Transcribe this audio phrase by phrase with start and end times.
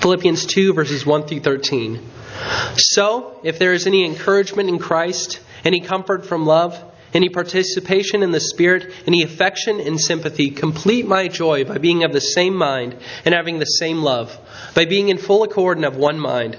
[0.00, 2.00] Philippians 2, verses 1 through 13.
[2.76, 8.30] So, if there is any encouragement in Christ, any comfort from love, any participation in
[8.30, 12.96] the Spirit, any affection and sympathy, complete my joy by being of the same mind
[13.24, 14.36] and having the same love,
[14.74, 16.58] by being in full accord and of one mind.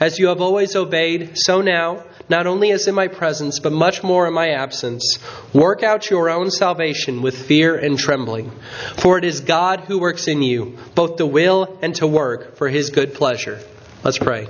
[0.00, 4.02] as you have always obeyed, so now, not only as in my presence, but much
[4.02, 5.18] more in my absence.
[5.52, 8.50] Work out your own salvation with fear and trembling.
[8.96, 12.70] For it is God who works in you, both to will and to work for
[12.70, 13.60] his good pleasure.
[14.02, 14.48] Let's pray.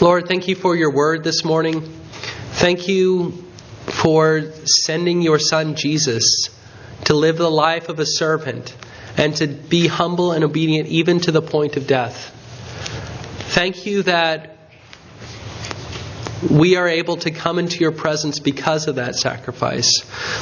[0.00, 1.82] Lord, thank you for your word this morning.
[2.54, 3.44] Thank you
[3.86, 6.48] for sending your son Jesus
[7.04, 8.74] to live the life of a servant
[9.16, 12.36] and to be humble and obedient even to the point of death.
[13.50, 14.56] Thank you that
[16.48, 19.90] we are able to come into your presence because of that sacrifice.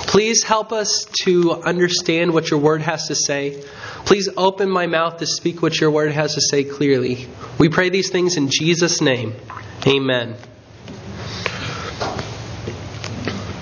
[0.06, 3.64] Please help us to understand what your word has to say.
[4.04, 7.26] Please open my mouth to speak what your word has to say clearly.
[7.58, 9.34] We pray these things in Jesus' name.
[9.86, 10.36] Amen.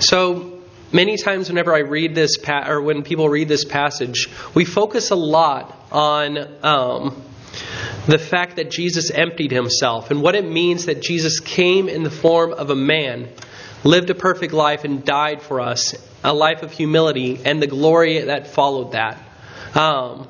[0.00, 0.58] so,
[0.90, 5.10] many times whenever I read this, pa- or when people read this passage, we focus
[5.10, 6.64] a lot on.
[6.64, 7.24] Um,
[8.06, 12.10] the fact that Jesus emptied himself and what it means that Jesus came in the
[12.10, 13.28] form of a man,
[13.84, 18.20] lived a perfect life, and died for us, a life of humility, and the glory
[18.20, 19.18] that followed that.
[19.74, 20.26] Um,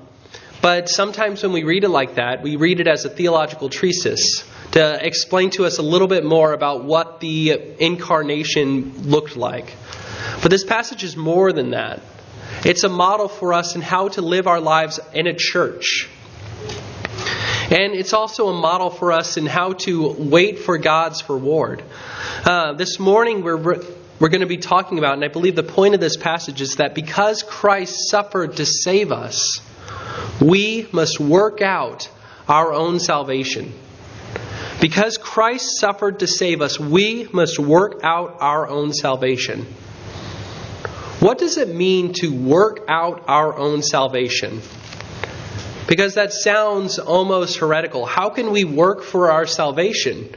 [0.60, 4.44] but sometimes when we read it like that, we read it as a theological treatise
[4.72, 9.74] to explain to us a little bit more about what the incarnation looked like.
[10.40, 12.00] But this passage is more than that.
[12.64, 16.08] It's a model for us in how to live our lives in a church.
[17.70, 21.82] And it's also a model for us in how to wait for God's reward.
[22.44, 25.94] Uh, this morning, we're, we're going to be talking about, and I believe the point
[25.94, 29.60] of this passage is that because Christ suffered to save us,
[30.40, 32.10] we must work out
[32.48, 33.72] our own salvation.
[34.80, 39.66] Because Christ suffered to save us, we must work out our own salvation.
[41.20, 44.60] What does it mean to work out our own salvation?
[45.88, 48.06] Because that sounds almost heretical.
[48.06, 50.34] How can we work for our salvation?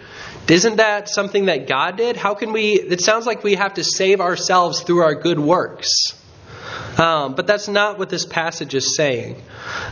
[0.48, 2.18] Isn't that something that God did?
[2.18, 2.74] How can we?
[2.74, 5.90] It sounds like we have to save ourselves through our good works.
[6.98, 9.42] Um, but that's not what this passage is saying.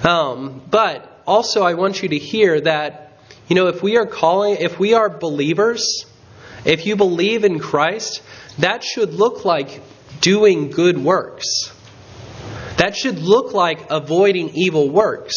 [0.04, 3.14] Um, but also, I want you to hear that,
[3.48, 6.06] you know, if we are calling, if we are believers,
[6.66, 8.22] if you believe in Christ,
[8.60, 9.82] that should look like
[10.22, 11.73] doing good works.
[12.84, 15.36] That should look like avoiding evil works.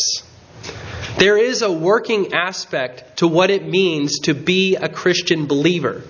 [1.17, 6.03] There is a working aspect to what it means to be a Christian believer.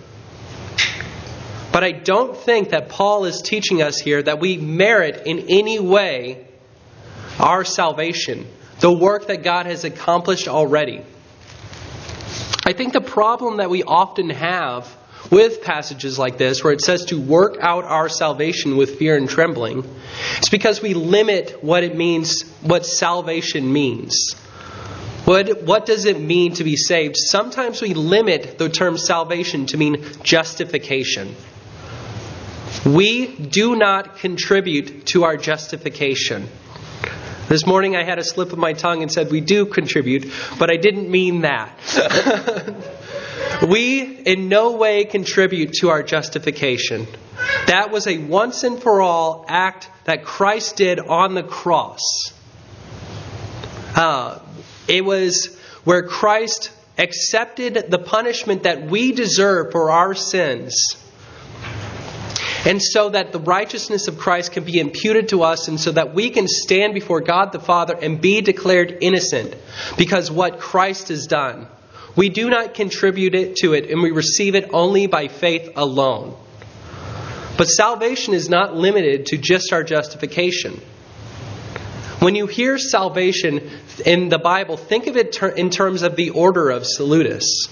[1.72, 5.78] But I don't think that Paul is teaching us here that we merit in any
[5.78, 6.46] way
[7.38, 8.46] our salvation,
[8.80, 11.02] the work that God has accomplished already.
[12.64, 14.95] I think the problem that we often have
[15.31, 19.28] with passages like this, where it says to work out our salvation with fear and
[19.28, 19.84] trembling,
[20.38, 24.34] it's because we limit what it means, what salvation means.
[25.25, 27.16] What, what does it mean to be saved?
[27.16, 31.34] Sometimes we limit the term salvation to mean justification.
[32.84, 36.49] We do not contribute to our justification.
[37.49, 40.70] This morning I had a slip of my tongue and said we do contribute, but
[40.70, 41.76] I didn't mean that.
[43.67, 47.06] We in no way contribute to our justification.
[47.67, 52.00] That was a once and for all act that Christ did on the cross.
[53.94, 54.38] Uh,
[54.88, 60.97] it was where Christ accepted the punishment that we deserve for our sins.
[62.65, 66.15] And so that the righteousness of Christ can be imputed to us, and so that
[66.15, 69.55] we can stand before God the Father and be declared innocent
[69.97, 71.69] because what Christ has done.
[72.16, 76.34] We do not contribute it to it, and we receive it only by faith alone.
[77.58, 80.80] But salvation is not limited to just our justification.
[82.18, 83.70] When you hear salvation
[84.04, 87.68] in the Bible, think of it in terms of the order of salutis.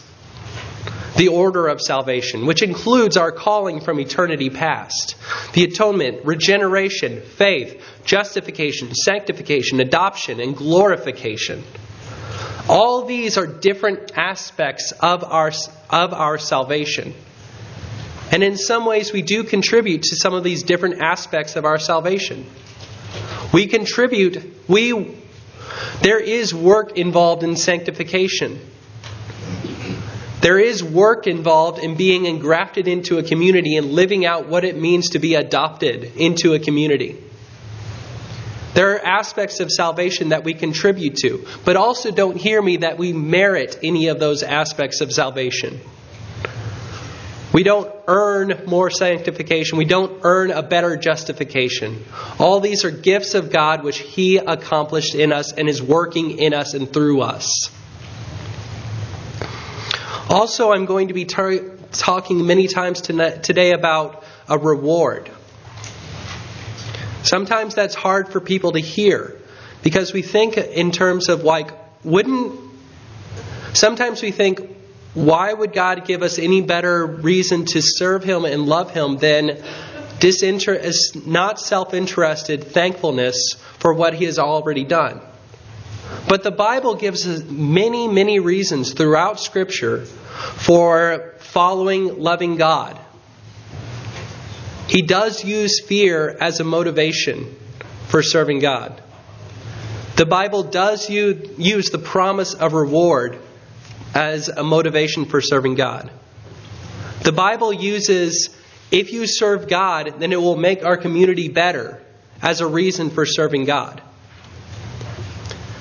[1.16, 5.16] The order of salvation, which includes our calling from eternity past.
[5.52, 11.62] The atonement, regeneration, faith, justification, sanctification, adoption, and glorification.
[12.68, 15.52] All these are different aspects of our,
[15.90, 17.14] of our salvation.
[18.32, 21.78] And in some ways, we do contribute to some of these different aspects of our
[21.78, 22.46] salvation.
[23.52, 25.14] We contribute, we,
[26.02, 28.60] there is work involved in sanctification.
[30.40, 34.76] There is work involved in being engrafted into a community and living out what it
[34.76, 37.22] means to be adopted into a community.
[38.74, 42.98] There are aspects of salvation that we contribute to, but also don't hear me that
[42.98, 45.80] we merit any of those aspects of salvation.
[47.52, 49.78] We don't earn more sanctification.
[49.78, 52.04] We don't earn a better justification.
[52.40, 56.52] All these are gifts of God which He accomplished in us and is working in
[56.52, 57.70] us and through us.
[60.28, 65.30] Also, I'm going to be tar- talking many times today about a reward.
[67.24, 69.34] Sometimes that's hard for people to hear
[69.82, 71.70] because we think in terms of like,
[72.04, 72.60] wouldn't.
[73.72, 74.60] Sometimes we think,
[75.14, 79.62] why would God give us any better reason to serve Him and love Him than
[80.20, 80.92] disinter-
[81.24, 85.22] not self interested thankfulness for what He has already done?
[86.28, 93.00] But the Bible gives us many, many reasons throughout Scripture for following, loving God.
[94.88, 97.56] He does use fear as a motivation
[98.08, 99.02] for serving God.
[100.16, 103.38] The Bible does use the promise of reward
[104.14, 106.10] as a motivation for serving God.
[107.22, 108.54] The Bible uses
[108.90, 112.00] if you serve God, then it will make our community better
[112.40, 114.00] as a reason for serving God.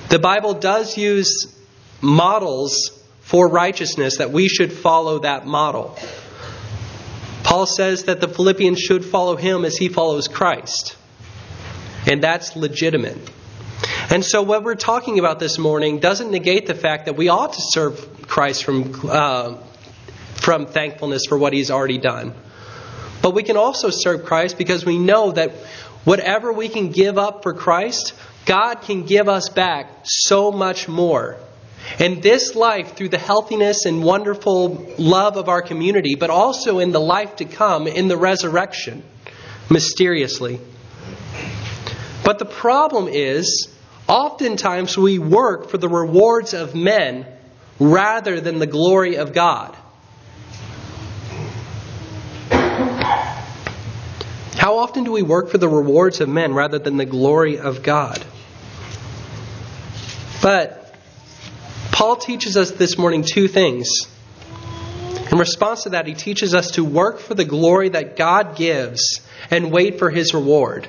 [0.09, 1.53] The Bible does use
[2.01, 2.91] models
[3.21, 5.97] for righteousness that we should follow that model.
[7.53, 10.97] Paul says that the Philippians should follow him as he follows Christ.
[12.07, 13.29] And that's legitimate.
[14.09, 17.53] And so, what we're talking about this morning doesn't negate the fact that we ought
[17.53, 19.57] to serve Christ from, uh,
[20.33, 22.33] from thankfulness for what He's already done.
[23.21, 25.51] But we can also serve Christ because we know that
[26.05, 28.15] whatever we can give up for Christ,
[28.47, 31.37] God can give us back so much more.
[31.99, 36.91] In this life, through the healthiness and wonderful love of our community, but also in
[36.91, 39.03] the life to come, in the resurrection,
[39.69, 40.59] mysteriously.
[42.23, 43.73] But the problem is,
[44.07, 47.25] Oftentimes we work for the rewards of men
[47.79, 49.77] rather than the glory of God.
[54.55, 57.81] How often do we work for the rewards of men rather than the glory of
[57.81, 58.23] God?
[60.41, 60.82] But
[62.03, 63.89] Paul teaches us this morning two things.
[65.31, 69.21] In response to that, he teaches us to work for the glory that God gives
[69.49, 70.85] and wait for his reward.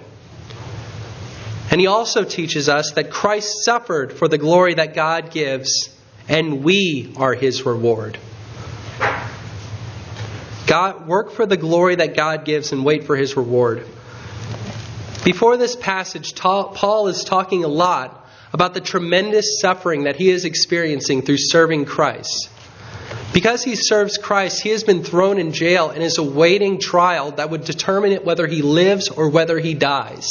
[1.70, 5.88] And he also teaches us that Christ suffered for the glory that God gives,
[6.28, 8.18] and we are his reward.
[10.66, 13.86] God, work for the glory that God gives and wait for his reward.
[15.24, 18.23] Before this passage, Paul is talking a lot
[18.54, 22.48] about the tremendous suffering that he is experiencing through serving Christ.
[23.32, 27.50] Because he serves Christ, he has been thrown in jail and is awaiting trial that
[27.50, 30.28] would determine it whether he lives or whether he dies.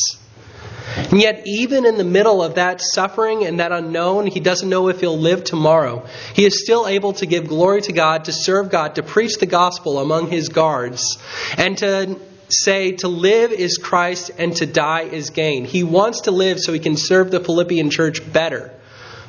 [0.96, 4.88] And yet, even in the middle of that suffering and that unknown, he doesn't know
[4.88, 6.06] if he'll live tomorrow.
[6.34, 9.46] He is still able to give glory to God, to serve God, to preach the
[9.46, 11.18] gospel among his guards,
[11.58, 12.18] and to
[12.62, 15.66] say to live is Christ and to die is gain.
[15.66, 18.72] He wants to live so he can serve the Philippian church better.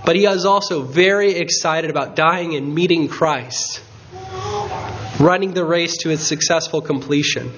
[0.04, 3.80] But he is also very excited about dying and meeting Christ,
[5.18, 7.50] running the race to its successful completion.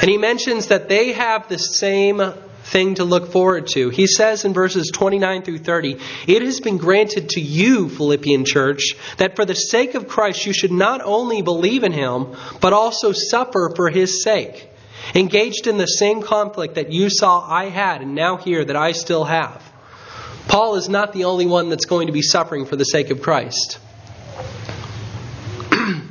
[0.00, 2.22] And he mentions that they have the same
[2.66, 3.90] thing to look forward to.
[3.90, 8.94] He says in verses 29 through 30, It has been granted to you, Philippian church,
[9.18, 13.12] that for the sake of Christ you should not only believe in him, but also
[13.12, 14.68] suffer for his sake.
[15.14, 18.92] Engaged in the same conflict that you saw I had and now hear that I
[18.92, 19.62] still have.
[20.48, 23.22] Paul is not the only one that's going to be suffering for the sake of
[23.22, 23.78] Christ.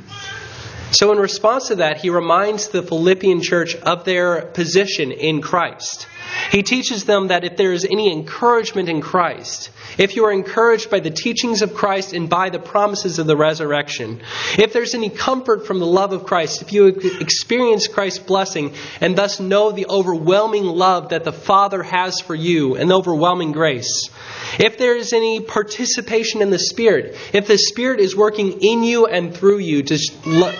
[0.92, 6.06] So, in response to that, he reminds the Philippian church of their position in Christ.
[6.50, 10.90] He teaches them that if there is any encouragement in Christ, if you are encouraged
[10.90, 14.20] by the teachings of Christ and by the promises of the resurrection,
[14.58, 19.16] if there's any comfort from the love of Christ, if you experience Christ's blessing and
[19.16, 24.10] thus know the overwhelming love that the Father has for you and the overwhelming grace,
[24.58, 29.06] if there is any participation in the Spirit, if the Spirit is working in you
[29.06, 29.98] and through you to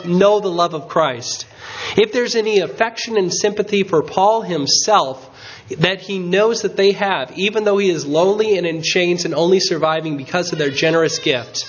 [0.06, 1.46] know the love of Christ,
[1.96, 5.30] if there's any affection and sympathy for Paul himself,
[5.78, 9.34] that he knows that they have, even though he is lonely and in chains and
[9.34, 11.64] only surviving because of their generous gift.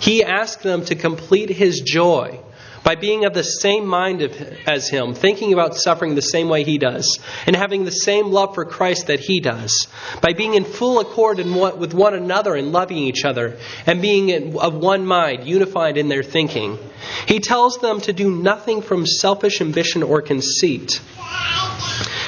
[0.00, 2.40] He asks them to complete his joy
[2.84, 4.22] by being of the same mind
[4.66, 8.54] as him, thinking about suffering the same way he does, and having the same love
[8.54, 9.86] for Christ that he does,
[10.20, 14.74] by being in full accord with one another and loving each other, and being of
[14.74, 16.78] one mind, unified in their thinking.
[17.26, 21.00] He tells them to do nothing from selfish ambition or conceit.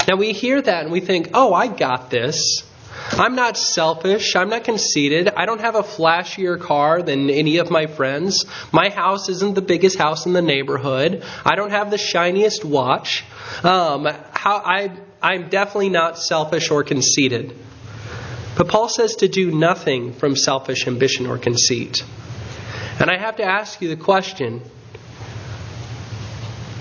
[0.06, 2.62] Now we hear that and we think, oh, I got this.
[3.12, 4.34] I'm not selfish.
[4.34, 5.28] I'm not conceited.
[5.28, 8.44] I don't have a flashier car than any of my friends.
[8.72, 11.22] My house isn't the biggest house in the neighborhood.
[11.44, 13.24] I don't have the shiniest watch.
[13.62, 14.90] Um, how, I,
[15.22, 17.56] I'm definitely not selfish or conceited.
[18.56, 22.04] But Paul says to do nothing from selfish ambition or conceit.
[22.98, 24.62] And I have to ask you the question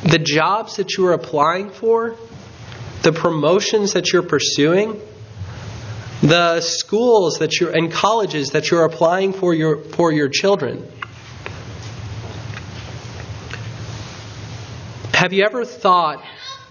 [0.03, 2.17] the jobs that you are applying for,
[3.03, 5.01] the promotions that you're pursuing,
[6.23, 10.89] the schools that you're and colleges that you're applying for your for your children.
[15.13, 16.23] Have you ever thought,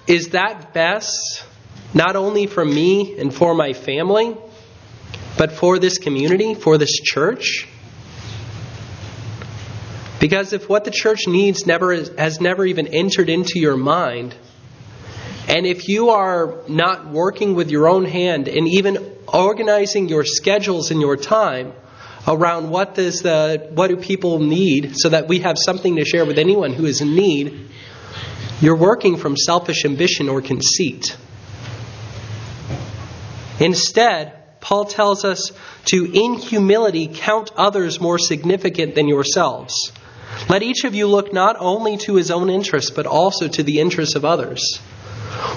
[0.07, 1.45] is that best
[1.93, 4.35] not only for me and for my family,
[5.37, 7.69] but for this community, for this church?
[10.19, 14.35] Because if what the church needs never has never even entered into your mind,
[15.53, 20.91] and if you are not working with your own hand and even organizing your schedules
[20.91, 21.75] and your time
[22.27, 26.25] around what does the what do people need so that we have something to share
[26.25, 27.69] with anyone who is in need,
[28.63, 31.19] you're working from selfish ambition or conceit.
[33.61, 34.33] Instead,
[34.63, 35.53] Paul tells us
[35.87, 39.93] to, in humility, count others more significant than yourselves.
[40.49, 43.81] Let each of you look not only to his own interests, but also to the
[43.81, 44.81] interests of others.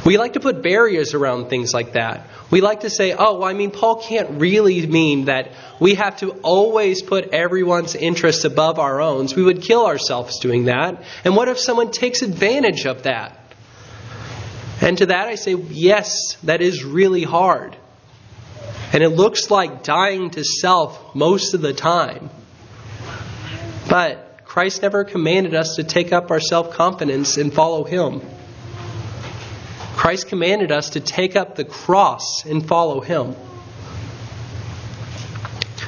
[0.05, 2.27] We like to put barriers around things like that.
[2.51, 6.17] We like to say, oh, well, I mean, Paul can't really mean that we have
[6.17, 9.27] to always put everyone's interests above our own.
[9.36, 11.03] We would kill ourselves doing that.
[11.24, 13.39] And what if someone takes advantage of that?
[14.82, 17.75] And to that I say, yes, that is really hard.
[18.94, 22.29] And it looks like dying to self most of the time.
[23.89, 28.22] But Christ never commanded us to take up our self confidence and follow Him.
[29.96, 33.36] Christ commanded us to take up the cross and follow him.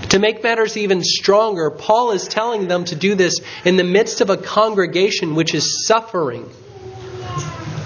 [0.10, 4.22] To make matters even stronger, Paul is telling them to do this in the midst
[4.22, 6.50] of a congregation which is suffering.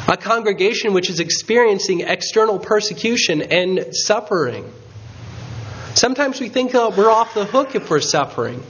[0.07, 4.71] A congregation which is experiencing external persecution and suffering.
[5.95, 8.61] Sometimes we think oh, we're off the hook if we're suffering.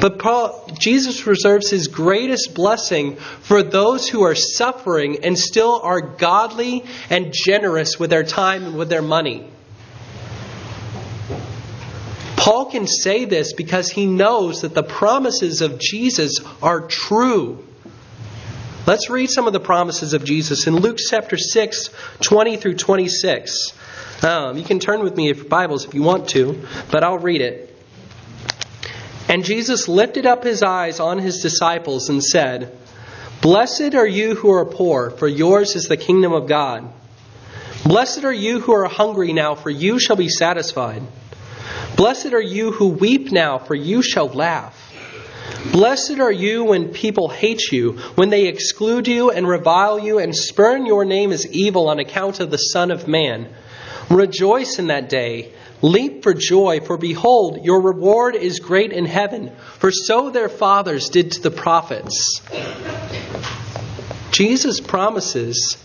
[0.00, 6.00] But Paul, Jesus reserves his greatest blessing for those who are suffering and still are
[6.00, 9.48] godly and generous with their time and with their money.
[12.36, 17.64] Paul can say this because he knows that the promises of Jesus are true.
[18.86, 23.72] Let's read some of the promises of Jesus in Luke chapter 6, 20 through 26.
[24.22, 27.40] Um, you can turn with me if Bibles if you want to, but I'll read
[27.40, 27.75] it.
[29.28, 32.76] And Jesus lifted up his eyes on his disciples and said,
[33.42, 36.88] Blessed are you who are poor, for yours is the kingdom of God.
[37.84, 41.02] Blessed are you who are hungry now, for you shall be satisfied.
[41.96, 44.82] Blessed are you who weep now, for you shall laugh.
[45.72, 50.34] Blessed are you when people hate you, when they exclude you and revile you and
[50.34, 53.48] spurn your name as evil on account of the Son of Man.
[54.10, 55.52] Rejoice in that day
[55.86, 61.10] Leap for joy, for behold, your reward is great in heaven, for so their fathers
[61.10, 62.40] did to the prophets.
[64.32, 65.76] Jesus promises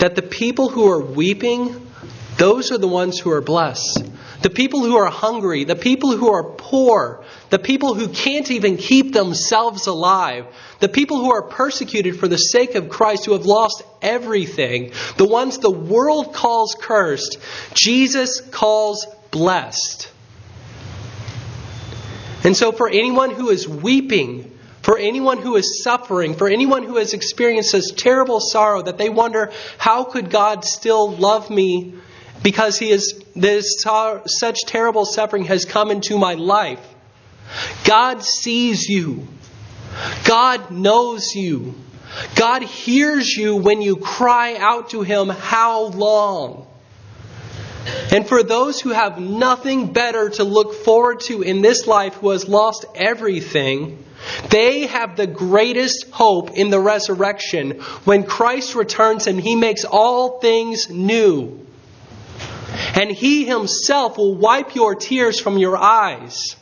[0.00, 1.90] that the people who are weeping,
[2.36, 4.04] those are the ones who are blessed.
[4.42, 8.76] The people who are hungry, the people who are poor, the people who can't even
[8.76, 10.44] keep themselves alive,
[10.80, 15.26] the people who are persecuted for the sake of Christ, who have lost everything, the
[15.26, 17.38] ones the world calls cursed,
[17.72, 20.10] Jesus calls blessed.
[22.44, 26.96] And so, for anyone who is weeping, for anyone who is suffering, for anyone who
[26.96, 31.94] has experienced this terrible sorrow that they wonder, how could God still love me
[32.42, 33.84] because he is this
[34.26, 36.80] such terrible suffering has come into my life.
[37.84, 39.26] God sees you.
[40.24, 41.74] God knows you.
[42.36, 46.67] God hears you when you cry out to him, How long?
[48.10, 52.30] And for those who have nothing better to look forward to in this life who
[52.30, 54.04] has lost everything,
[54.50, 60.40] they have the greatest hope in the resurrection when Christ returns and he makes all
[60.40, 61.66] things new.
[62.94, 66.56] And he himself will wipe your tears from your eyes.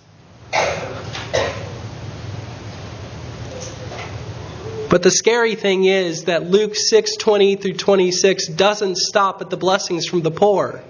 [4.89, 10.07] But the scary thing is that Luke 6:20 through 26 doesn't stop at the blessings
[10.07, 10.83] from the poor.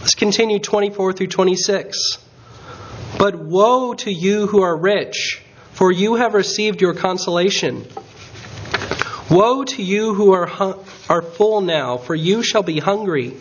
[0.00, 2.16] Let's continue 24 through 26.
[3.18, 5.42] But woe to you who are rich,
[5.72, 7.84] for you have received your consolation.
[9.30, 10.48] Woe to you who are,
[11.10, 13.36] are full now, for you shall be hungry.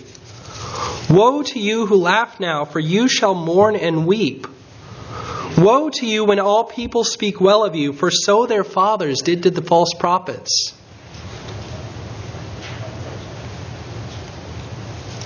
[1.09, 4.45] Woe to you who laugh now, for you shall mourn and weep.
[5.57, 9.43] Woe to you when all people speak well of you, for so their fathers did
[9.43, 10.73] to the false prophets.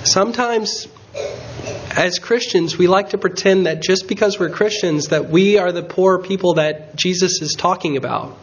[0.03, 0.87] Sometimes
[1.96, 5.84] as Christians, we like to pretend that just because we're Christians that we are the
[5.84, 8.38] poor people that Jesus is talking about.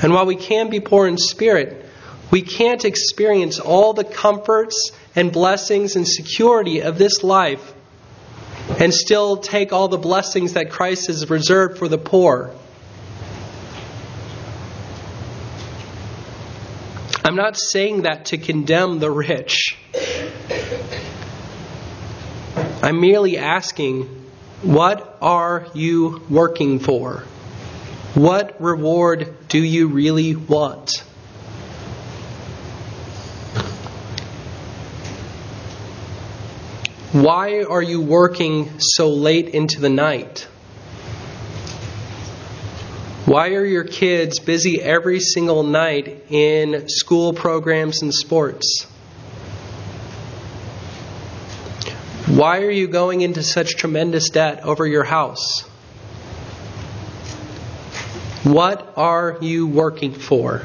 [0.00, 1.84] And while we can be poor in spirit,
[2.30, 7.74] we can't experience all the comforts and blessings and security of this life
[8.78, 12.54] and still take all the blessings that Christ has reserved for the poor.
[17.28, 19.76] I'm not saying that to condemn the rich.
[22.82, 24.04] I'm merely asking,
[24.62, 27.24] what are you working for?
[28.14, 30.90] What reward do you really want?
[37.12, 40.48] Why are you working so late into the night?
[43.28, 48.84] Why are your kids busy every single night in school programs and sports?
[52.26, 55.60] Why are you going into such tremendous debt over your house?
[58.44, 60.62] What are you working for?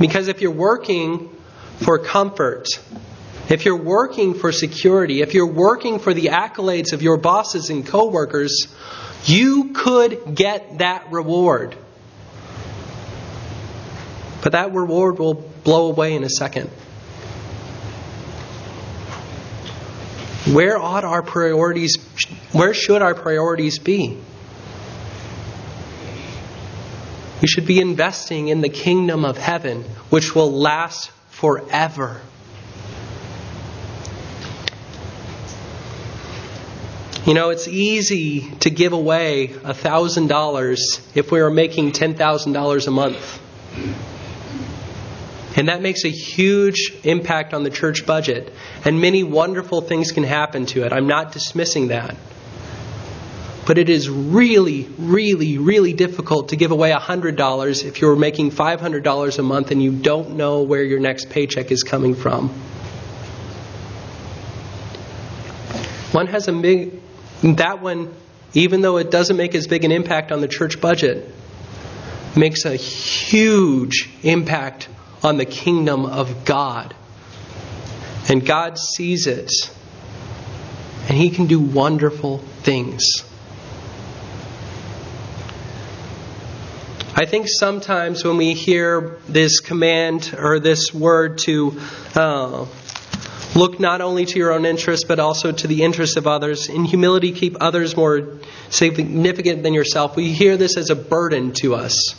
[0.00, 1.28] Because if you're working
[1.76, 2.66] for comfort,
[3.48, 7.86] if you're working for security, if you're working for the accolades of your bosses and
[7.86, 8.66] coworkers,
[9.24, 11.76] you could get that reward.
[14.42, 16.70] But that reward will blow away in a second.
[20.52, 21.96] Where ought our priorities
[22.52, 24.16] where should our priorities be?
[27.42, 32.20] We should be investing in the kingdom of heaven, which will last forever.
[37.28, 43.40] You know, it's easy to give away $1,000 if we are making $10,000 a month.
[45.54, 48.50] And that makes a huge impact on the church budget.
[48.82, 50.92] And many wonderful things can happen to it.
[50.94, 52.16] I'm not dismissing that.
[53.66, 59.38] But it is really, really, really difficult to give away $100 if you're making $500
[59.38, 62.48] a month and you don't know where your next paycheck is coming from.
[66.12, 66.52] One has a
[67.42, 68.14] that one,
[68.54, 71.32] even though it doesn't make as big an impact on the church budget,
[72.36, 74.88] makes a huge impact
[75.22, 76.94] on the kingdom of God.
[78.28, 79.50] And God sees it.
[81.08, 83.02] And He can do wonderful things.
[87.14, 91.80] I think sometimes when we hear this command or this word to
[92.14, 92.66] uh,
[93.58, 96.68] Look not only to your own interests, but also to the interests of others.
[96.68, 98.38] In humility, keep others more
[98.70, 100.14] significant than yourself.
[100.14, 102.14] We hear this as a burden to us.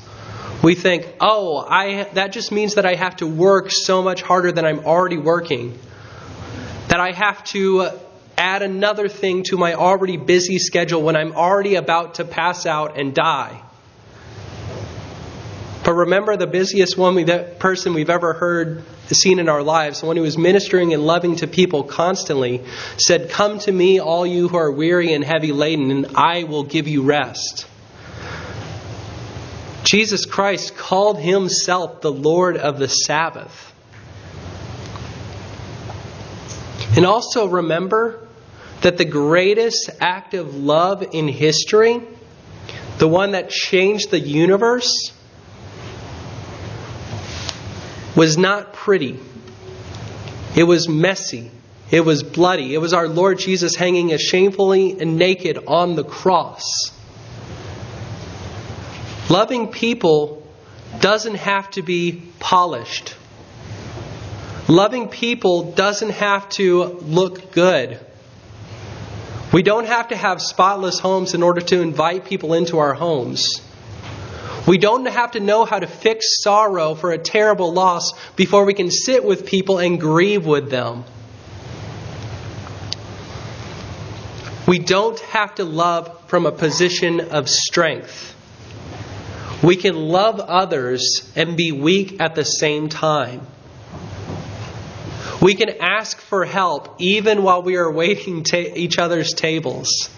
[0.61, 4.51] We think, oh, I, that just means that I have to work so much harder
[4.51, 5.79] than I'm already working.
[6.89, 7.89] That I have to
[8.37, 12.99] add another thing to my already busy schedule when I'm already about to pass out
[12.99, 13.63] and die.
[15.89, 20.01] But remember, the busiest one we, that person we've ever heard seen in our lives,
[20.01, 22.61] the one who was ministering and loving to people constantly,
[22.97, 26.61] said, Come to me, all you who are weary and heavy laden, and I will
[26.61, 27.65] give you rest.
[29.83, 33.73] Jesus Christ called himself the Lord of the Sabbath.
[36.95, 38.27] And also remember
[38.81, 41.99] that the greatest act of love in history,
[42.99, 45.13] the one that changed the universe,
[48.19, 49.17] was not pretty.
[50.53, 51.51] It was messy.
[51.89, 52.73] It was bloody.
[52.73, 56.65] It was our Lord Jesus hanging as shamefully and naked on the cross.
[59.29, 60.45] Loving people
[60.99, 63.15] doesn't have to be polished.
[64.67, 68.01] Loving people doesn't have to look good.
[69.53, 73.61] We don't have to have spotless homes in order to invite people into our homes.
[74.69, 78.75] We don't have to know how to fix sorrow for a terrible loss before we
[78.75, 81.05] can sit with people and grieve with them.
[84.67, 88.35] We don't have to love from a position of strength.
[89.63, 93.47] We can love others and be weak at the same time.
[95.41, 100.11] We can ask for help even while we are waiting ta- each other's tables.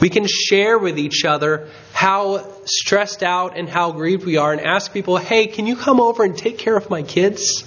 [0.00, 4.60] We can share with each other how stressed out and how grieved we are and
[4.60, 7.64] ask people, hey, can you come over and take care of my kids?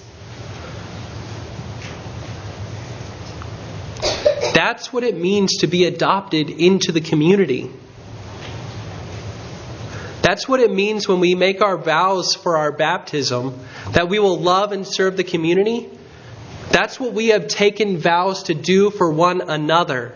[4.53, 7.71] That's what it means to be adopted into the community.
[10.21, 13.59] That's what it means when we make our vows for our baptism
[13.93, 15.89] that we will love and serve the community.
[16.69, 20.13] That's what we have taken vows to do for one another.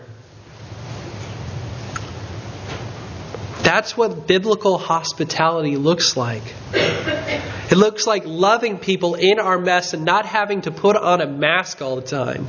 [3.64, 6.42] That's what biblical hospitality looks like.
[6.74, 11.26] It looks like loving people in our mess and not having to put on a
[11.26, 12.46] mask all the time.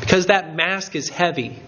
[0.00, 1.58] Because that mask is heavy.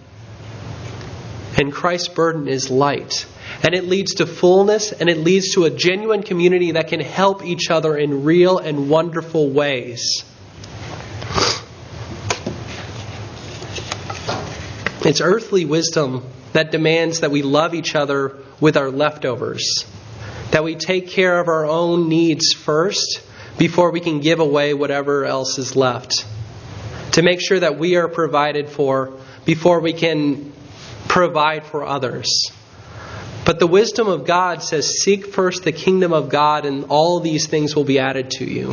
[1.59, 3.27] And Christ's burden is light.
[3.63, 7.45] And it leads to fullness and it leads to a genuine community that can help
[7.45, 10.25] each other in real and wonderful ways.
[15.05, 19.85] It's earthly wisdom that demands that we love each other with our leftovers,
[20.53, 23.21] that we take care of our own needs first
[23.59, 26.25] before we can give away whatever else is left,
[27.13, 30.51] to make sure that we are provided for before we can
[31.09, 32.51] provide for others.
[33.45, 37.47] But the wisdom of God says, Seek first the kingdom of God, and all these
[37.49, 38.73] things will be added to you.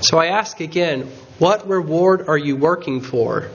[0.00, 1.02] So I ask again,
[1.38, 3.48] what reward are you working for?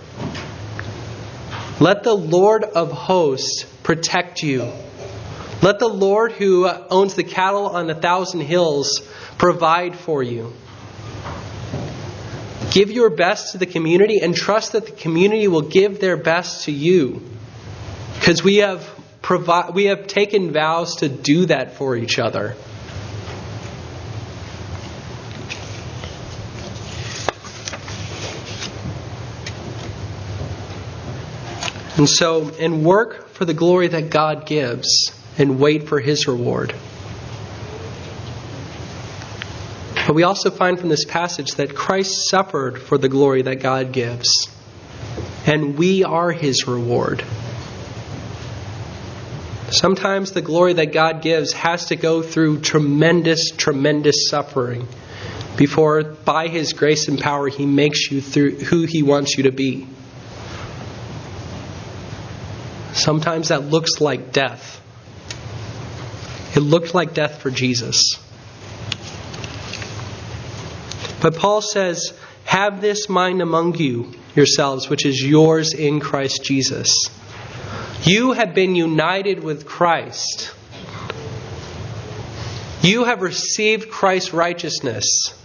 [1.82, 4.72] Let the Lord of hosts protect you.
[5.63, 9.02] Let the Lord who owns the cattle on a thousand hills
[9.39, 10.54] provide for you.
[12.70, 16.65] Give your best to the community and trust that the community will give their best
[16.65, 17.24] to you.
[18.13, 18.88] Because we have
[19.24, 22.56] provi- we have taken vows to do that for each other.
[31.97, 36.73] And so, and work for the glory that God gives and wait for his reward.
[40.08, 43.91] But we also find from this passage that Christ suffered for the glory that God
[43.91, 44.47] gives,
[45.45, 47.23] and we are his reward.
[49.69, 54.88] Sometimes the glory that God gives has to go through tremendous, tremendous suffering
[55.58, 59.51] before, by His grace and power, He makes you through who He wants you to
[59.51, 59.88] be.
[63.04, 64.80] Sometimes that looks like death.
[66.56, 68.16] It looked like death for Jesus.
[71.22, 72.14] But Paul says,
[72.46, 77.10] Have this mind among you yourselves, which is yours in Christ Jesus
[78.04, 80.52] you have been united with Christ.
[82.82, 85.36] You have received Christ's righteousness.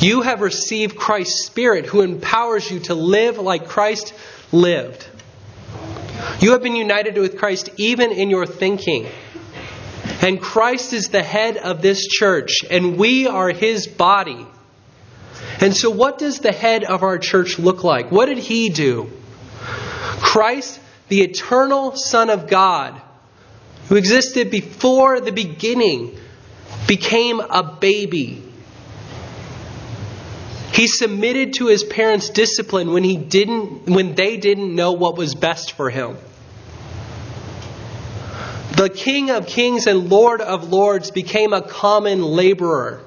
[0.00, 4.14] You have received Christ's Spirit who empowers you to live like Christ
[4.52, 5.06] lived.
[6.40, 9.06] You have been united with Christ even in your thinking.
[10.20, 14.46] And Christ is the head of this church, and we are his body.
[15.60, 18.10] And so, what does the head of our church look like?
[18.10, 19.10] What did he do?
[20.20, 23.00] Christ the eternal Son of God,
[23.88, 26.18] who existed before the beginning,
[26.86, 28.42] became a baby.
[30.72, 35.34] He submitted to his parents' discipline when he didn't when they didn't know what was
[35.34, 36.16] best for him.
[38.78, 43.00] The King of Kings and Lord of Lords became a common laborer.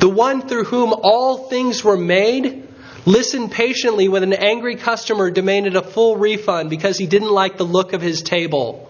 [0.00, 2.68] The one through whom all things were made
[3.06, 7.64] listened patiently when an angry customer demanded a full refund because he didn't like the
[7.64, 8.85] look of his table.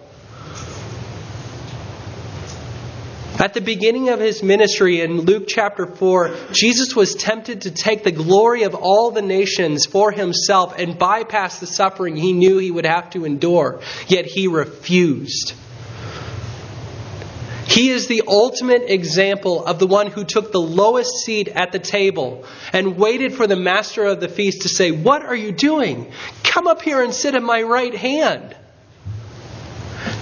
[3.38, 8.03] At the beginning of his ministry in Luke chapter 4, Jesus was tempted to take
[8.03, 12.70] the glory of all the nations for himself and bypass the suffering he knew he
[12.70, 15.53] would have to endure, yet he refused.
[17.66, 21.79] He is the ultimate example of the one who took the lowest seat at the
[21.79, 26.11] table and waited for the master of the feast to say, What are you doing?
[26.42, 28.57] Come up here and sit at my right hand.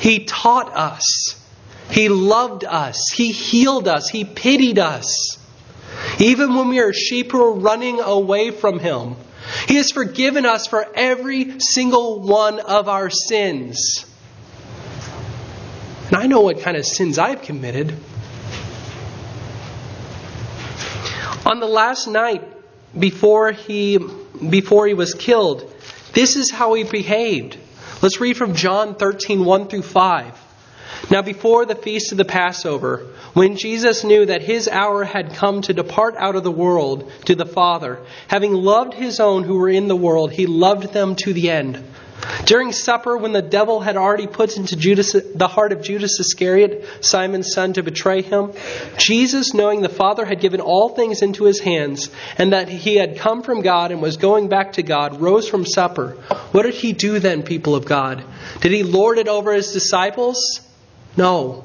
[0.00, 1.43] He taught us.
[1.90, 3.10] He loved us.
[3.14, 4.08] He healed us.
[4.08, 5.38] He pitied us.
[6.18, 9.16] Even when we are sheep who are running away from Him,
[9.68, 14.06] He has forgiven us for every single one of our sins.
[16.08, 17.94] And I know what kind of sins I've committed.
[21.46, 22.42] On the last night
[22.98, 23.98] before he
[24.48, 25.70] before he was killed,
[26.12, 27.58] this is how he behaved.
[28.02, 30.43] Let's read from John 13, 1 through 5.
[31.10, 35.62] Now, before the feast of the Passover, when Jesus knew that his hour had come
[35.62, 39.68] to depart out of the world to the Father, having loved his own who were
[39.68, 41.82] in the world, he loved them to the end.
[42.46, 46.84] During supper, when the devil had already put into Judas, the heart of Judas Iscariot,
[47.00, 48.52] Simon's son, to betray him,
[48.96, 53.18] Jesus, knowing the Father had given all things into his hands, and that he had
[53.18, 56.12] come from God and was going back to God, rose from supper.
[56.52, 58.24] What did he do then, people of God?
[58.60, 60.60] Did he lord it over his disciples?
[61.16, 61.64] No.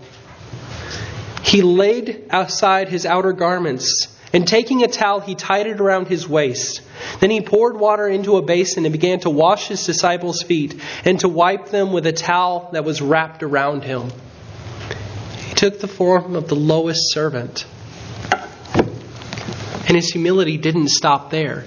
[1.43, 6.29] He laid aside his outer garments, and taking a towel, he tied it around his
[6.29, 6.81] waist.
[7.19, 11.19] Then he poured water into a basin and began to wash his disciples' feet and
[11.21, 14.11] to wipe them with a towel that was wrapped around him.
[15.47, 17.65] He took the form of the lowest servant.
[19.87, 21.65] And his humility didn't stop there.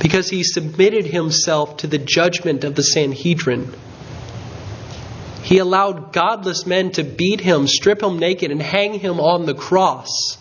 [0.00, 3.72] Because he submitted himself to the judgment of the Sanhedrin.
[5.48, 9.54] He allowed godless men to beat him, strip him naked, and hang him on the
[9.54, 10.36] cross.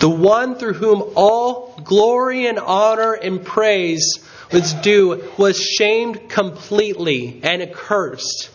[0.00, 7.40] The one through whom all glory and honor and praise was due was shamed completely
[7.42, 8.48] and accursed.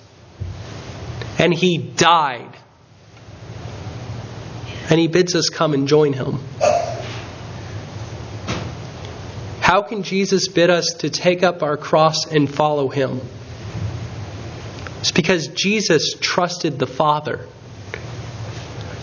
[1.37, 2.57] And he died.
[4.89, 6.39] And he bids us come and join him.
[9.61, 13.21] How can Jesus bid us to take up our cross and follow him?
[14.99, 17.47] It's because Jesus trusted the Father.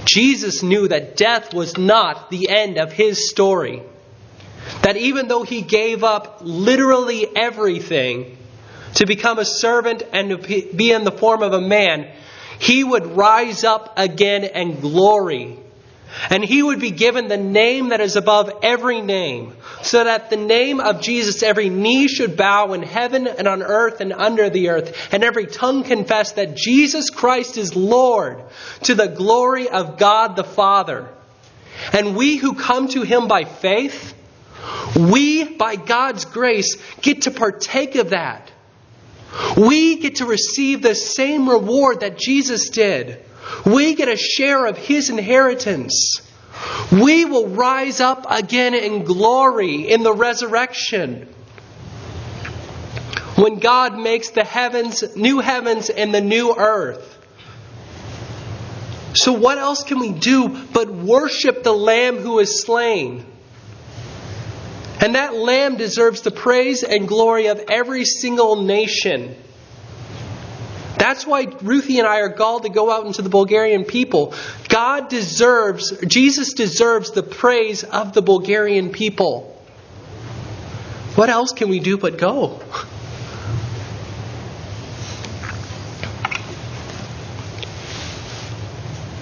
[0.05, 3.83] Jesus knew that death was not the end of his story.
[4.83, 8.37] That even though he gave up literally everything
[8.95, 12.11] to become a servant and to be in the form of a man,
[12.59, 15.59] he would rise up again and glory
[16.31, 20.37] and he would be given the name that is above every name, so that the
[20.37, 24.71] name of Jesus every knee should bow in heaven and on earth and under the
[24.71, 28.43] earth, and every tongue confess that Jesus Christ is Lord,
[28.85, 31.09] to the glory of God the Father.
[31.93, 34.15] And we who come to him by faith,
[34.97, 38.51] we, by God's grace, get to partake of that.
[39.57, 43.23] We get to receive the same reward that Jesus did.
[43.65, 46.21] We get a share of his inheritance.
[46.93, 51.29] We will rise up again in glory in the resurrection.
[53.37, 57.13] When God makes the heavens, new heavens and the new earth.
[59.15, 63.25] So, what else can we do but worship the Lamb who is slain?
[65.01, 69.37] And that Lamb deserves the praise and glory of every single nation.
[71.07, 74.35] That's why Ruthie and I are called to go out into the Bulgarian people.
[74.69, 79.57] God deserves, Jesus deserves the praise of the Bulgarian people.
[81.15, 82.61] What else can we do but go?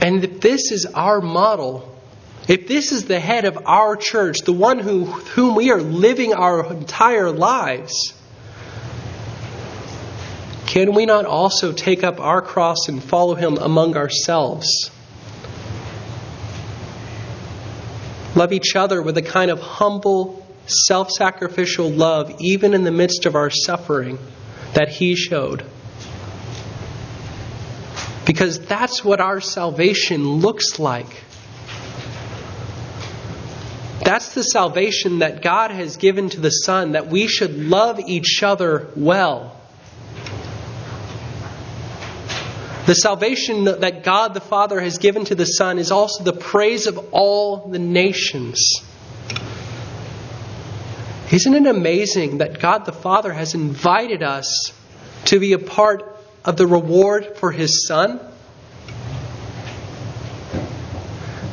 [0.01, 1.94] And if this is our model,
[2.49, 6.33] if this is the head of our church, the one who, whom we are living
[6.33, 8.14] our entire lives,
[10.75, 14.91] can we not also take up our cross and follow him among ourselves?
[18.35, 23.25] Love each other with a kind of humble, self sacrificial love, even in the midst
[23.25, 24.19] of our suffering,
[24.73, 25.65] that he showed.
[28.27, 31.23] Because that's what our salvation looks like.
[34.03, 38.43] That's the salvation that God has given to the Son, that we should love each
[38.43, 39.61] other well.
[42.87, 46.87] The salvation that God the Father has given to the Son is also the praise
[46.87, 48.83] of all the nations.
[51.33, 54.73] Isn't it amazing that God the Father has invited us
[55.27, 58.20] to be a part of the reward for His Son?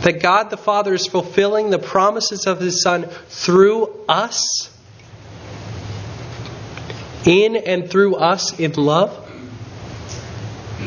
[0.02, 4.70] That God the Father is fulfilling the promises of His Son through us,
[7.26, 9.21] in and through us in love?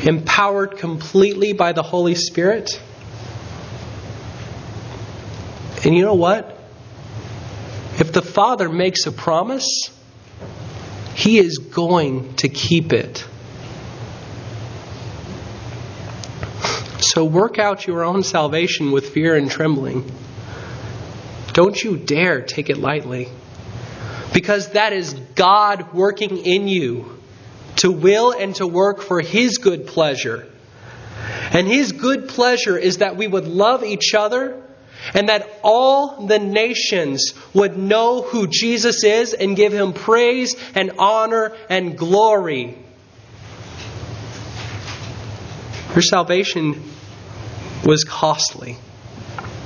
[0.03, 2.81] Empowered completely by the Holy Spirit.
[5.85, 6.59] And you know what?
[7.99, 9.91] If the Father makes a promise,
[11.15, 13.27] He is going to keep it.
[16.99, 20.11] So work out your own salvation with fear and trembling.
[21.53, 23.29] Don't you dare take it lightly.
[24.33, 27.14] Because that is God working in you
[27.85, 30.47] to will and to work for His good pleasure.
[31.53, 34.63] And His good pleasure is that we would love each other
[35.13, 40.93] and that all the nations would know who Jesus is and give Him praise and
[40.99, 42.79] honor and glory.
[45.91, 46.83] Your salvation
[47.85, 48.79] was costly.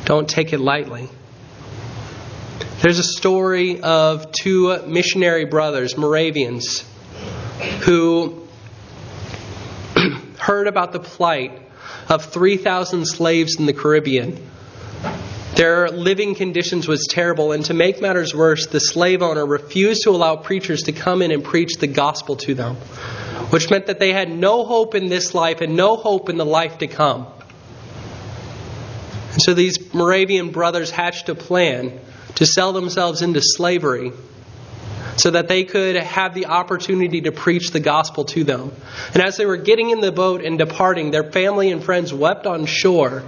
[0.07, 1.09] Don't take it lightly.
[2.83, 6.85] There's a story of two missionary brothers, Moravians,
[7.59, 8.47] who
[10.39, 11.63] heard about the plight
[12.09, 14.45] of 3,000 slaves in the Caribbean.
[15.55, 20.11] Their living conditions was terrible, and to make matters worse, the slave owner refused to
[20.11, 22.77] allow preachers to come in and preach the gospel to them,
[23.51, 26.47] which meant that they had no hope in this life and no hope in the
[26.47, 27.27] life to come.
[29.33, 31.99] And so these Moravian brothers hatched a plan
[32.37, 34.13] to sell themselves into slavery
[35.19, 38.73] so that they could have the opportunity to preach the gospel to them.
[39.15, 42.47] And as they were getting in the boat and departing, their family and friends wept
[42.47, 43.25] on shore.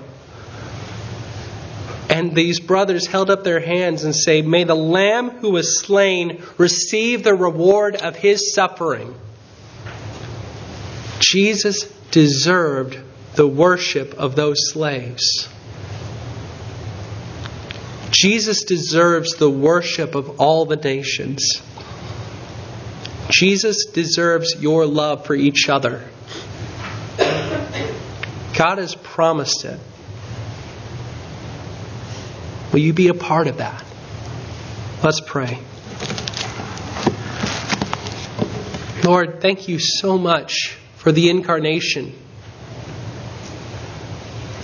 [2.09, 6.43] And these brothers held up their hands and said, May the Lamb who was slain
[6.59, 9.15] receive the reward of his suffering.
[11.21, 12.99] Jesus deserved
[13.35, 15.49] the worship of those slaves.
[18.11, 21.63] Jesus deserves the worship of all the nations.
[23.31, 26.05] Jesus deserves your love for each other.
[28.57, 29.81] God has promised it.
[32.73, 33.85] Will you be a part of that?
[35.03, 35.59] Let's pray.
[39.03, 42.13] Lord, thank you so much for the incarnation.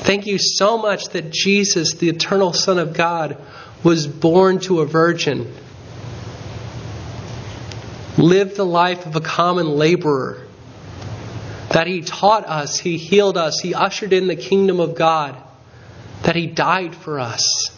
[0.06, 3.42] Thank you so much that Jesus, the eternal Son of God,
[3.82, 5.52] was born to a virgin,
[8.18, 10.46] lived the life of a common laborer,
[11.70, 15.36] that he taught us, he healed us, he ushered in the kingdom of God,
[16.22, 17.70] that he died for us,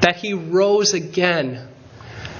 [0.00, 1.68] that he rose again,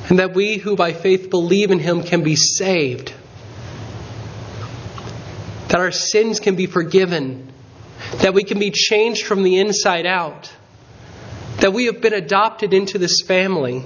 [0.09, 3.13] and that we who by faith believe in him can be saved,
[5.69, 7.45] that our sins can be forgiven.
[8.21, 10.51] That we can be changed from the inside out,
[11.59, 13.83] that we have been adopted into this family,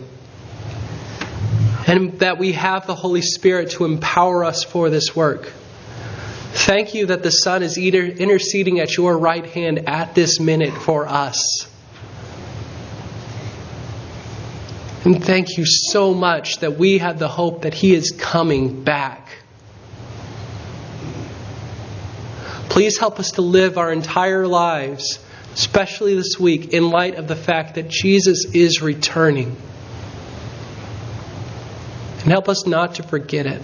[1.87, 5.53] and that we have the Holy Spirit to empower us for this work.
[6.55, 11.09] Thank you that the Son is interceding at your right hand at this minute for
[11.09, 11.69] us.
[15.05, 19.29] And thank you so much that we have the hope that He is coming back.
[22.69, 25.19] Please help us to live our entire lives,
[25.55, 29.57] especially this week, in light of the fact that Jesus is returning.
[32.23, 33.61] And help us not to forget it.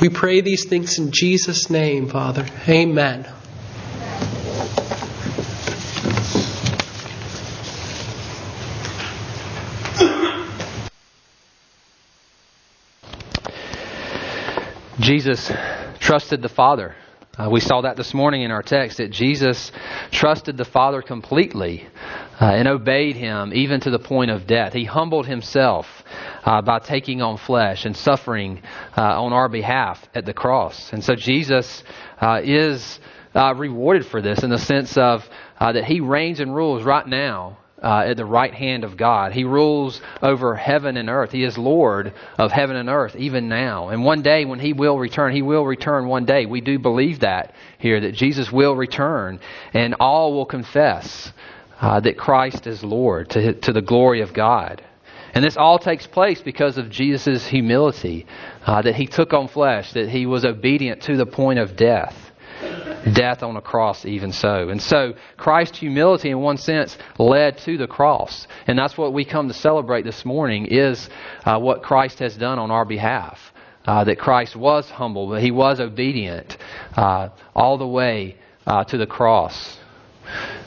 [0.00, 2.46] We pray these things in Jesus' name, Father.
[2.68, 3.26] Amen.
[15.00, 15.50] Jesus
[16.00, 16.94] trusted the Father.
[17.38, 19.70] Uh, we saw that this morning in our text that Jesus
[20.10, 21.86] trusted the Father completely
[22.40, 24.72] uh, and obeyed him even to the point of death.
[24.72, 25.86] He humbled himself
[26.42, 28.60] uh, by taking on flesh and suffering
[28.96, 30.92] uh, on our behalf at the cross.
[30.92, 31.84] And so Jesus
[32.20, 32.98] uh, is
[33.36, 35.24] uh, rewarded for this in the sense of
[35.60, 39.32] that he reigns and rules right now uh, at the right hand of God.
[39.32, 41.32] He rules over heaven and earth.
[41.32, 43.88] He is Lord of heaven and earth even now.
[43.88, 46.46] And one day when He will return, He will return one day.
[46.46, 49.40] We do believe that here, that Jesus will return
[49.72, 51.32] and all will confess
[51.80, 54.82] uh, that Christ is Lord to, to the glory of God.
[55.34, 58.26] And this all takes place because of Jesus' humility,
[58.66, 62.27] uh, that He took on flesh, that He was obedient to the point of death
[63.14, 64.68] death on a cross, even so.
[64.68, 68.46] And so, Christ's humility, in one sense, led to the cross.
[68.66, 71.08] And that's what we come to celebrate this morning is
[71.44, 73.38] uh, what Christ has done on our behalf.
[73.86, 76.58] Uh, that Christ was humble, but he was obedient
[76.94, 78.36] uh, all the way
[78.66, 79.78] uh, to the cross.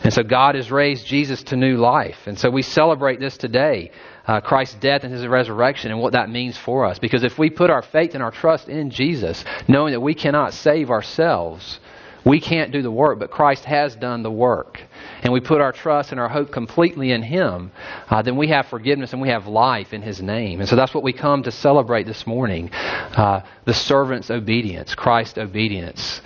[0.03, 2.17] And so God has raised Jesus to new life.
[2.25, 3.91] And so we celebrate this today
[4.25, 6.99] uh, Christ's death and his resurrection and what that means for us.
[6.99, 10.53] Because if we put our faith and our trust in Jesus, knowing that we cannot
[10.53, 11.79] save ourselves,
[12.25, 14.81] we can't do the work, but Christ has done the work,
[15.23, 17.71] and we put our trust and our hope completely in Him,
[18.09, 20.59] uh, then we have forgiveness and we have life in His name.
[20.59, 25.37] And so that's what we come to celebrate this morning uh, the servant's obedience, Christ's
[25.37, 26.21] obedience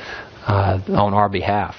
[0.46, 1.76] uh, on our behalf.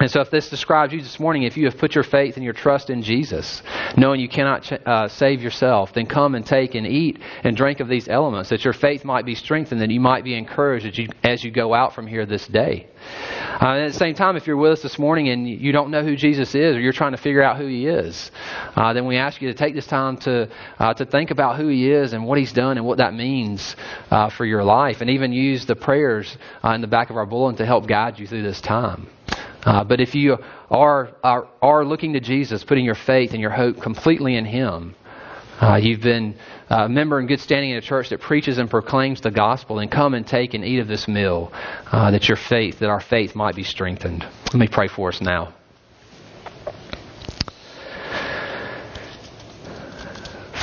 [0.00, 2.44] And so, if this describes you this morning, if you have put your faith and
[2.44, 3.62] your trust in Jesus,
[3.96, 7.88] knowing you cannot uh, save yourself, then come and take and eat and drink of
[7.88, 11.08] these elements, that your faith might be strengthened, that you might be encouraged as you,
[11.24, 12.86] as you go out from here this day.
[13.60, 16.04] Uh, at the same time, if you're with us this morning and you don't know
[16.04, 18.30] who Jesus is, or you're trying to figure out who He is,
[18.76, 21.66] uh, then we ask you to take this time to uh, to think about who
[21.66, 23.74] He is and what He's done and what that means
[24.12, 27.26] uh, for your life, and even use the prayers uh, in the back of our
[27.26, 29.08] bulletin to help guide you through this time.
[29.68, 30.38] Uh, but if you
[30.70, 34.94] are, are, are looking to Jesus, putting your faith and your hope completely in Him,
[35.60, 36.36] uh, you've been
[36.70, 39.90] a member in good standing in a church that preaches and proclaims the gospel, and
[39.90, 41.52] come and take and eat of this meal,
[41.92, 44.22] uh, that your faith, that our faith might be strengthened.
[44.22, 45.52] Let me pray for us now.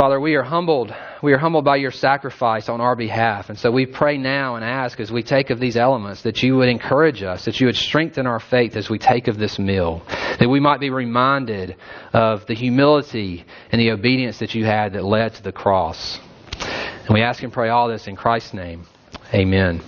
[0.06, 0.93] Father, we are humbled.
[1.24, 3.49] We are humbled by your sacrifice on our behalf.
[3.49, 6.58] And so we pray now and ask as we take of these elements that you
[6.58, 10.03] would encourage us, that you would strengthen our faith as we take of this meal,
[10.38, 11.76] that we might be reminded
[12.14, 16.20] of the humility and the obedience that you had that led to the cross.
[16.60, 18.86] And we ask and pray all this in Christ's name.
[19.34, 19.82] Amen.